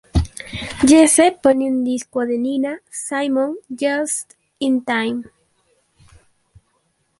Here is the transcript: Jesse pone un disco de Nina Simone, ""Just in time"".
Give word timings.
Jesse 0.89 1.29
pone 1.43 1.65
un 1.71 1.83
disco 1.83 2.21
de 2.29 2.39
Nina 2.39 2.73
Simone, 2.89 3.57
""Just 3.79 4.33
in 4.59 4.83
time"". 4.83 5.25